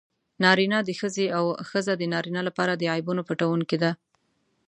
نارینه 0.43 0.79
د 0.83 0.89
ښځې 0.99 1.25
او 1.37 1.45
ښځه 1.69 1.93
د 1.97 2.03
نارینه 2.13 2.41
لپاره 2.47 2.73
د 2.75 2.83
عیبونو 2.93 3.21
پټوونکي 3.27 3.77
دي. 3.83 3.91